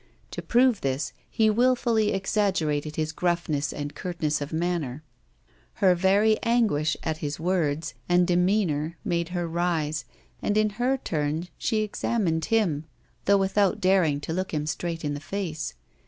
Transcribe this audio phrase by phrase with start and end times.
[0.31, 5.03] To prove this he wilfully exaggerated his gruffness and curtness of manner.
[5.73, 10.05] Her very anguish at his words and demeanour made her rise,
[10.41, 12.85] and in her turn she examined him,
[13.25, 15.75] though without daring to look him straight in the face.